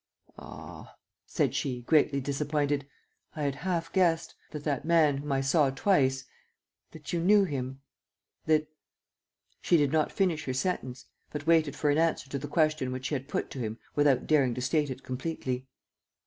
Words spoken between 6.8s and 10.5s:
that you knew him... that..." She did not finish